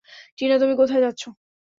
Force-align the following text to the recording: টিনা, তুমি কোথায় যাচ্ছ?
টিনা, 0.37 0.55
তুমি 0.57 0.73
কোথায় 0.75 1.01
যাচ্ছ? 1.01 1.23